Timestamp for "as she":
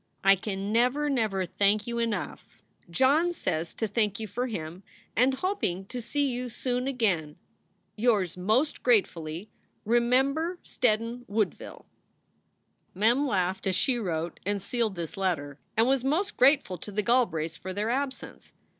13.67-13.99